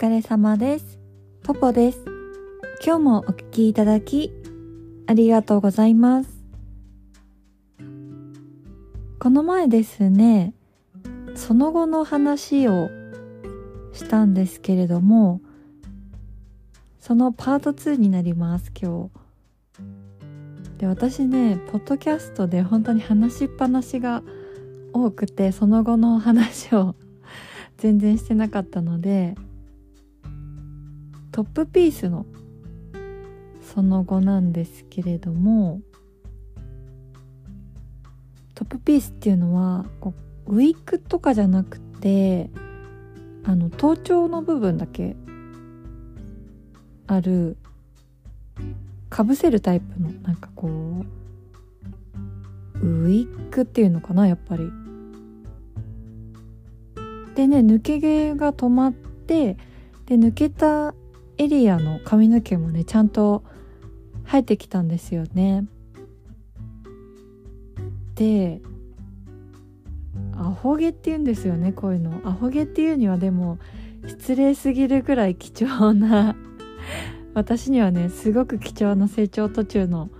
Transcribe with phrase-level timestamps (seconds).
[0.00, 0.98] 疲れ様です。
[1.42, 2.02] ポポです。
[2.82, 4.32] 今日もお聞きいただき、
[5.06, 6.30] ありがとうございます。
[9.18, 10.54] この前ですね、
[11.34, 12.88] その後の話を
[13.92, 15.42] したんですけれども、
[16.98, 19.10] そのパート2になります、今
[20.78, 20.78] 日。
[20.78, 24.22] で、私ね、ポッドキャストで本当に話しっぱなしが
[24.94, 26.94] 多くて、その後の話を
[27.76, 29.34] 全然してなかったので、
[31.40, 32.26] トップピースの
[33.62, 35.80] その後なんですけれども
[38.54, 39.86] トップピースっていうのは
[40.46, 42.50] ウィッグとかじゃなくて
[43.44, 45.16] あの頭頂の部分だけ
[47.06, 47.56] ある
[49.08, 50.68] かぶせるタイプのなんかこ
[52.74, 54.70] うウィッグっていうのかなやっぱり。
[57.34, 59.56] でね抜け毛が止まって
[60.04, 60.94] で抜けた
[61.40, 63.44] エリアの髪の毛もねちゃんと
[64.26, 65.64] 生えてきたんですよね。
[68.14, 68.60] で
[70.36, 72.20] アホ毛って言うんですよねこういうの。
[72.24, 73.58] アホ毛っていうにはでも
[74.06, 76.36] 失礼すぎるくらい貴重な
[77.32, 80.10] 私にはねすごく貴重な成長途中の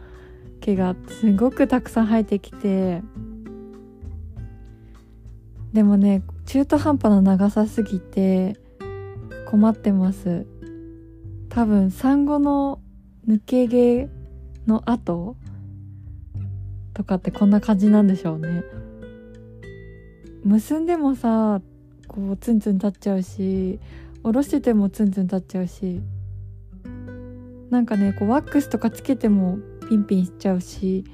[0.63, 3.03] 毛がすごくたくさん生えてきて。
[5.75, 8.57] でもね中途半端な長さすぎて
[9.51, 10.47] 困ってます。
[11.51, 12.81] 多分産後の
[13.29, 14.09] 抜け毛
[14.67, 15.37] の後
[16.95, 18.63] とかってこんな感じなんでしょうね。
[20.45, 21.61] 結んでもさ
[22.09, 23.79] こうツンツン立っちゃうし
[24.23, 26.01] 下ろしててもツンツン立っちゃうし
[27.69, 31.05] なんかねこうワックスとかつけてもピンピンしちゃうし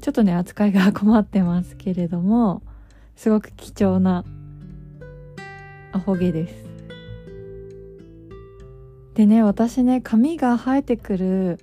[0.00, 2.62] ちょっとね扱いが困ってますけれども
[3.16, 4.24] すごく貴重な
[5.92, 6.73] アホ毛です。
[9.14, 11.58] でね私ね髪が生えてくる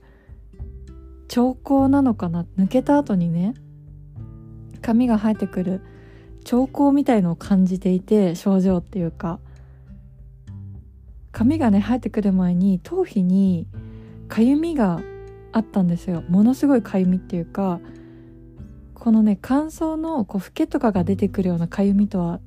[1.27, 2.45] 兆候なのかな？
[2.57, 3.53] 抜けた後にね
[4.81, 5.81] 髪が生えてくる
[6.43, 9.39] 兆候みたいのを感じていて症状っていうか。
[11.33, 13.65] 髪がね生えてくる前に頭皮に
[14.27, 14.99] かゆみが
[15.53, 16.23] あったんですよ。
[16.27, 17.79] ものすごいかゆみっていうか
[18.93, 22.41] このね乾燥のこうフケとかが出てくるようなかゆみとは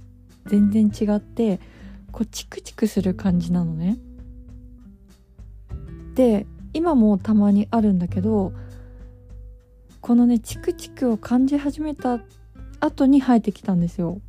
[0.47, 1.61] 全然違って
[2.13, 3.97] こうチクチクする感じなのね。
[6.15, 8.53] で今もたまにあるんだけど
[10.01, 12.21] このねチクチクを感じ始めた
[12.81, 14.21] 後に生えてきたんですよ。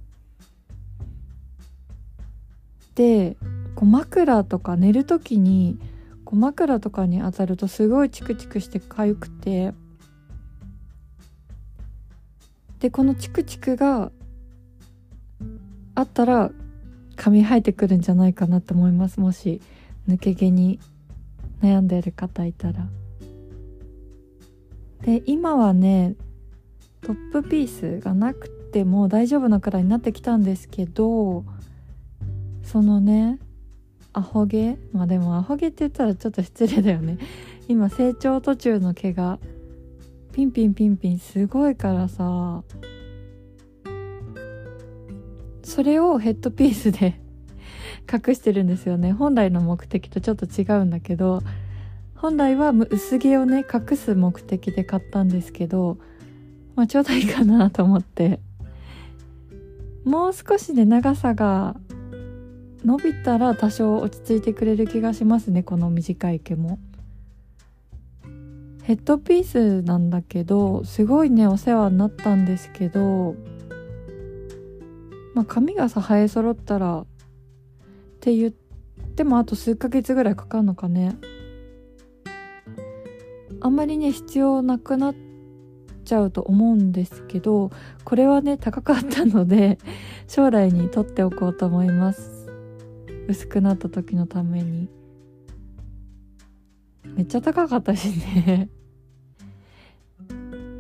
[2.96, 3.36] で
[3.76, 5.78] こう枕とか寝る時に
[6.24, 9.74] こう枕とかに当たるとすごいチクチクして痒くて
[12.80, 14.12] でこのチクチクが
[15.94, 16.52] あったら
[17.18, 19.20] 髪生えてくるんじゃないかなと思います。
[19.20, 19.62] もし
[20.08, 20.80] 抜け毛に
[21.62, 22.88] 悩んでる方いたら。
[25.02, 26.16] で今はね
[27.02, 31.46] トップピースがなくても大丈夫なくらいになってきたんですけど
[32.64, 33.38] そのね
[34.14, 37.20] アホ毛まあでもアホ毛って言ったらちょっと失礼だよね。
[37.68, 39.40] 今成長途中の毛が
[40.32, 42.64] ピンピンピンピンすごいからさ
[45.64, 47.20] それをヘッドピースで
[48.12, 49.12] 隠してるんですよね。
[49.12, 51.42] 本来の目的とちょっと違うんだけど
[52.16, 55.98] 本来は薄毛をね隠す目的で買ったんですけど
[56.76, 58.40] まあちょうどいいかなと思って。
[60.06, 61.76] もう少しで長さが
[62.86, 66.80] 伸びたら多少落ち着いてくれる気がしますねこの短い毛も。
[68.84, 73.36] ヘッドピースなんだけどすごいねお世話になったんですけど
[75.34, 77.08] まあ髪がさ生え揃ったら
[78.26, 81.16] って言ってもあと数ヶ月ぐらいかかるのかね。
[83.62, 85.16] あんまりね必要なくなっ
[86.06, 87.70] ちゃうと思うんですけど
[88.04, 89.78] これはね高かったので
[90.28, 92.48] 将来に取っておこうと思います。
[93.28, 94.90] 薄くなった時のために。
[97.16, 98.70] めっちゃ高かったしね。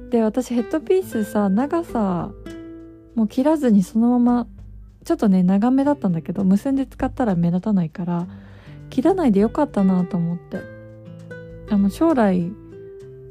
[0.09, 2.31] で私ヘッドピースさ長さ
[3.13, 4.47] もう切らずにそのまま
[5.05, 8.27] ちょっとね長めだったんだけど結んで使ったら目立たないから
[8.89, 10.75] 切らないでよかったなと思って。
[11.69, 12.51] あの将来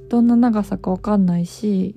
[0.08, 1.96] どんな長さかわかんないし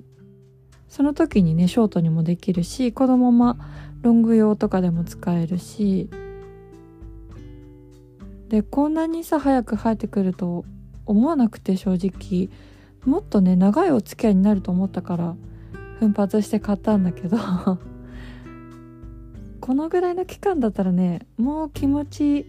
[0.88, 3.56] その時にねショートにもできるしこのまま
[4.02, 6.08] ロング用とかでも使えるし
[8.48, 10.64] でこんなにさ早く生えてくると
[11.06, 12.48] 思わなくて正直。
[13.04, 15.36] もっとね長いお付き合いになると思ったから
[15.98, 17.38] 奮発して買ったんだけど。
[19.68, 22.46] このぐらいの期間だったらねもう気持ち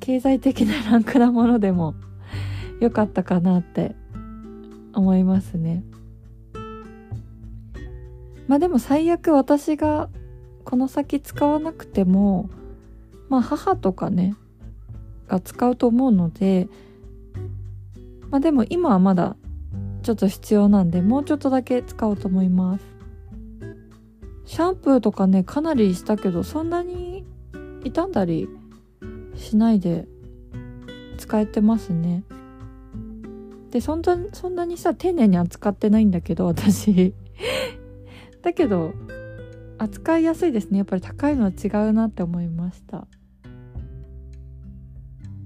[0.00, 1.94] 経済的なランクなものでも
[2.80, 3.94] 良かったかなって
[4.94, 5.84] 思いますね。
[8.46, 10.08] まあでも最悪私が
[10.64, 12.48] この先使わなくても
[13.28, 14.34] まあ母とかね
[15.26, 16.68] が使うと思うので
[18.30, 19.36] まあでも今はまだ
[20.02, 22.97] ちょっと必要なんでもうちょっとだけ使おうと思います。
[24.48, 27.26] シャンプーとかねかなりしたけどそんなに
[27.84, 28.48] 傷んだり
[29.36, 30.08] しないで
[31.18, 32.24] 使えてますね。
[33.70, 37.14] でそんなそんなにさ丁寧に扱ってないんだけど私。
[38.40, 38.94] だけど
[39.76, 40.78] 扱いやすいですね。
[40.78, 43.06] やっぱり高いのは違うなって思いました。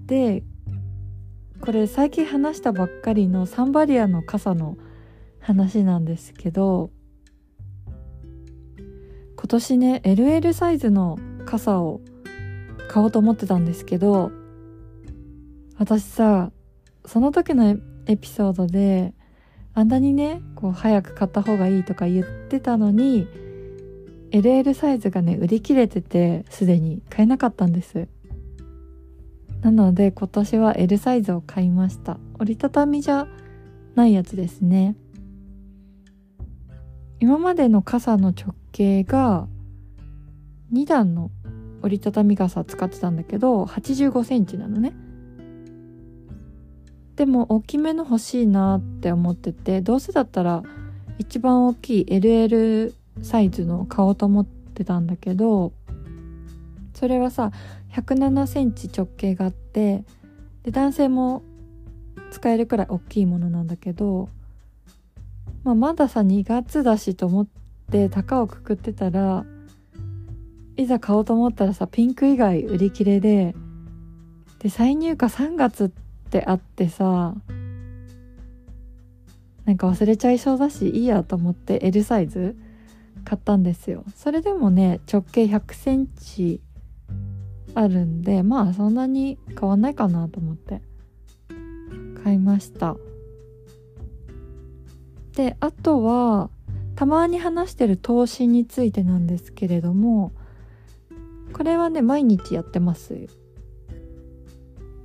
[0.07, 0.45] で
[1.61, 4.77] これ最近話したばっかりのサンバリアの傘の
[5.41, 6.93] 話なんですけど
[9.43, 12.01] 今年ね LL サイズの傘を
[12.89, 14.31] 買おうと思ってたんですけど
[15.79, 16.53] 私さ
[17.05, 19.15] その時のエピソードで
[19.75, 23.27] あんなにねこう早く買った方がいいとか言ってたのに
[24.31, 28.07] LL サイズがね売り切れててすでに買えなかったんです。
[29.61, 32.19] なので今年は L サイズを買いました。
[32.39, 33.27] 折りたたみじゃ
[33.97, 34.95] ないやつですね。
[37.19, 39.47] 今までの傘の直径が
[40.73, 41.31] 2段の
[41.83, 44.93] 折りたたみ傘使ってたんだけど85センチなのね。
[47.17, 50.63] でも大きめの欲しいなって思っててどうせだったら
[51.19, 55.73] 一番大きい LL サイズの買おうと思ってたんだけど
[56.95, 57.53] それはさ
[57.93, 60.05] 107センチ直径があって
[60.63, 61.43] で男性も
[62.31, 64.31] 使えるくらい大きいものなんだけど、
[65.65, 67.47] まあ、まださ2月だしと思っ
[67.93, 69.45] て高をくくってたら
[70.77, 73.55] いざ買おうと思ったらさピンク以外売り切れで
[74.61, 75.89] で再入荷3月っ
[76.31, 77.35] てあってさ
[79.67, 82.57] なんか忘れちゃいそうだしいいやと思って L サイズ
[83.25, 84.05] 買ったんですよ。
[84.17, 86.61] それでもね直径100センチ
[87.75, 90.81] あるんでまあそんなに変わんないかなと思って
[92.25, 92.97] 買いました。
[95.37, 96.51] であとは
[96.95, 100.33] たまに話してる投資についてなんですけれども
[101.53, 103.29] これはね毎日やってます。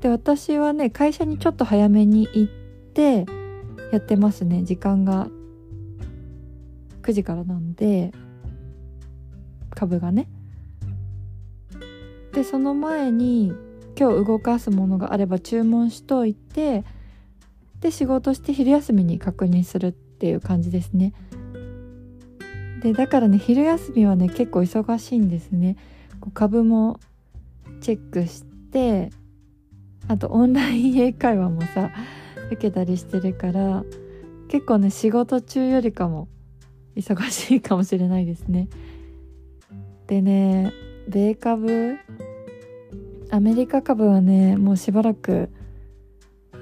[0.02, 2.54] で私はね会社にちょっと早めに行っ
[2.94, 3.26] て
[3.92, 4.64] やってますね。
[4.64, 5.28] 時間が
[7.02, 8.12] 9時からなんで
[9.72, 10.28] 株がね。
[12.34, 13.54] でその前に
[14.00, 16.84] 今日動かすものがあれば注文しといて
[17.80, 21.14] で仕事して昼休みに確認するっていう感じですね。
[22.82, 25.76] でだからね昼休みはね結構忙しいんですね。
[26.34, 27.00] 株も
[27.82, 29.12] チェックして
[30.08, 31.92] あとオンライン英会話もさ
[32.48, 33.84] 受けたりしてるから
[34.48, 36.28] 結構ね仕事中よりかも
[36.96, 38.68] 忙しいかもしれないですね。
[40.08, 40.74] でね
[41.08, 41.98] 米株
[43.30, 45.50] アメリカ株はねもうしばらく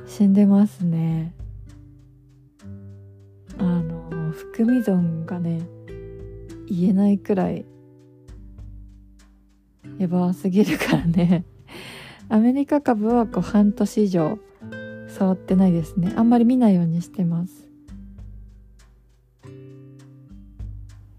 [0.07, 1.33] 死んでますね。
[3.57, 5.61] あの含み損がね
[6.67, 7.65] 言えないくらい
[9.97, 11.45] やばすぎるからね。
[12.27, 14.39] アメリカ株はこう半年以上
[15.07, 16.13] 触ってないですね。
[16.15, 17.67] あんまり見ないようにしてます。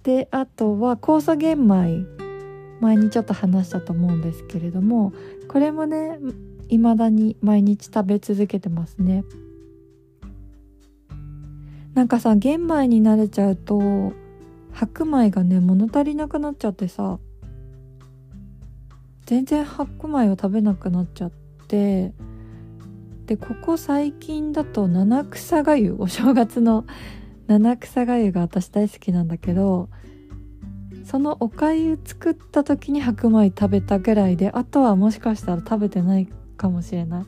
[0.03, 2.17] であとは酵素玄米。
[2.81, 5.13] 前にちょっと話したと思うんですけれども
[5.49, 6.19] これもね
[6.69, 9.25] 未だに毎日食べ続けてますね。
[11.95, 14.13] なんかさ玄米に慣れちゃうと
[14.77, 17.19] 白米がね物足りなくなっちゃってさ
[19.25, 21.31] 全然白米を食べなくなっちゃっ
[21.67, 22.13] て
[23.25, 26.85] でここ最近だと七草がゆお正月の
[27.49, 29.89] 七草がゆが私大好きなんだけど
[31.05, 37.25] そのおかゆ作った時に白米食べたぐらいであとはもしかしたら食べてないかもしれない。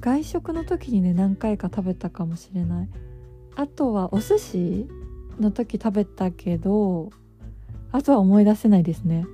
[0.00, 2.88] 外食の時にね何回か食べたかもしれない。
[3.54, 4.88] あとはお寿司
[5.40, 7.10] の時食べたけど
[7.92, 9.26] あとは思い出せないですね。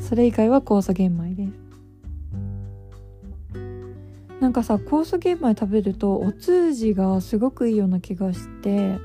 [0.00, 1.68] それ以外は酵素玄米です。
[4.40, 8.98] なんかさ酵素玄米食べるとお通じがすごくいいような気がして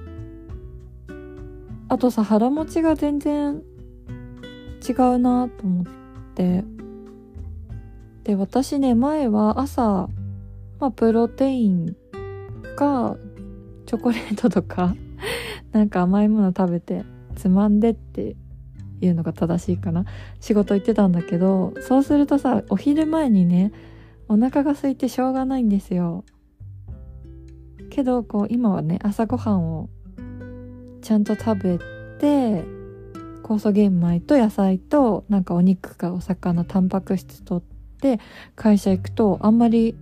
[1.90, 3.64] あとさ腹持ちが全然
[4.88, 5.86] 違うなと思っ
[6.36, 6.64] て。
[8.24, 10.08] で私ね前は朝、
[10.80, 11.96] まあ、プロテイン
[12.78, 13.18] か
[13.86, 14.96] チョコレートとか
[15.74, 17.04] なんか甘いもの食べて
[17.36, 18.36] つまんでって
[19.02, 20.06] いうのが正しいかな。
[20.40, 23.72] 仕事行ってたんだけどそうするとさお昼前にね
[24.30, 26.24] お腹が空いてしょうがないんですよ。
[27.90, 29.90] けどこう今はね朝ごはんを
[31.02, 31.78] ちゃんと食べ
[32.20, 32.64] て
[33.44, 37.64] 酵素玄米と野菜となんかお肉かお魚タンパク質とっ
[38.00, 38.20] て
[38.56, 39.96] 会社行くとあんまり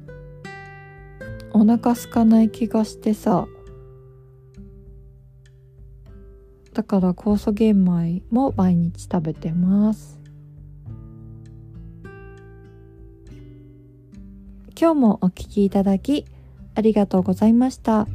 [1.53, 3.47] お腹空かない気がしてさ
[6.73, 10.19] だから酵素玄米も毎日食べてます
[14.79, 16.25] 今日もお聞きいただき
[16.75, 18.07] ありがとうございました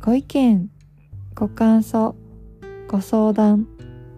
[0.00, 0.70] ご意見
[1.34, 2.14] ご感想
[2.88, 3.66] ご相談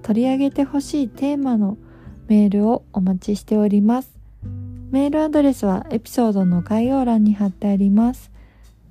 [0.02, 1.78] 取り上げてほしいテーマの
[2.28, 4.18] メールをお待ちしております
[4.90, 8.30] メールアドレスはエピソードの概要欄に貼ってあります。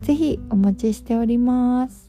[0.01, 2.06] ぜひお待ちしております。